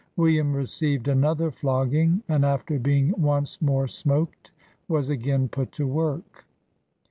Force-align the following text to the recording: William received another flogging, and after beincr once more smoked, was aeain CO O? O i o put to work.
William 0.17 0.51
received 0.51 1.07
another 1.07 1.51
flogging, 1.51 2.23
and 2.27 2.43
after 2.43 2.79
beincr 2.79 3.15
once 3.19 3.61
more 3.61 3.87
smoked, 3.87 4.49
was 4.87 5.09
aeain 5.11 5.51
CO 5.51 5.61
O? 5.61 5.61
O 5.61 5.65
i 5.65 5.65
o 5.65 5.65
put 5.65 5.71
to 5.73 5.85
work. 5.87 6.45